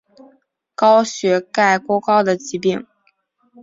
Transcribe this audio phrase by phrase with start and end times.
[0.73, 2.87] 高血钙过高的疾病。